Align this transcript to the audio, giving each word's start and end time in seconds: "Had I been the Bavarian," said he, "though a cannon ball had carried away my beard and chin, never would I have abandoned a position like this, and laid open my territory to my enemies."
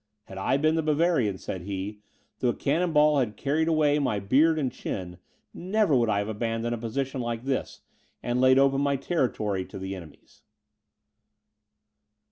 "Had 0.23 0.39
I 0.39 0.57
been 0.57 0.73
the 0.73 0.81
Bavarian," 0.81 1.37
said 1.37 1.61
he, 1.61 1.99
"though 2.39 2.49
a 2.49 2.55
cannon 2.55 2.91
ball 2.91 3.19
had 3.19 3.37
carried 3.37 3.67
away 3.67 3.99
my 3.99 4.17
beard 4.19 4.57
and 4.57 4.71
chin, 4.71 5.19
never 5.53 5.95
would 5.95 6.09
I 6.09 6.17
have 6.17 6.27
abandoned 6.27 6.73
a 6.73 6.77
position 6.79 7.21
like 7.21 7.43
this, 7.43 7.81
and 8.23 8.41
laid 8.41 8.57
open 8.57 8.81
my 8.81 8.95
territory 8.95 9.63
to 9.65 9.79
my 9.79 9.85
enemies." 9.89 10.41